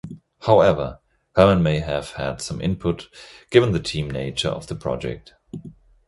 [0.39, 0.99] However,
[1.35, 3.07] Herman may have had some input,
[3.51, 5.35] given the team nature of the project.